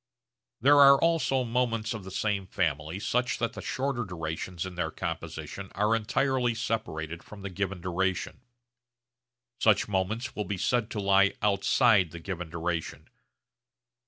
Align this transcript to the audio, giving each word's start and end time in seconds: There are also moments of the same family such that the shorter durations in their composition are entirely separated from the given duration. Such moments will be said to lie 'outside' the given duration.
There 0.61 0.79
are 0.79 0.99
also 0.99 1.43
moments 1.43 1.93
of 1.93 2.03
the 2.03 2.09
same 2.09 2.47
family 2.47 2.97
such 2.99 3.37
that 3.37 3.53
the 3.53 3.61
shorter 3.61 4.03
durations 4.03 4.65
in 4.65 4.73
their 4.73 4.89
composition 4.89 5.71
are 5.75 5.95
entirely 5.95 6.55
separated 6.55 7.21
from 7.21 7.43
the 7.43 7.51
given 7.51 7.81
duration. 7.81 8.41
Such 9.59 9.87
moments 9.87 10.35
will 10.35 10.45
be 10.45 10.57
said 10.57 10.89
to 10.89 10.99
lie 10.99 11.35
'outside' 11.43 12.09
the 12.09 12.19
given 12.19 12.49
duration. 12.49 13.09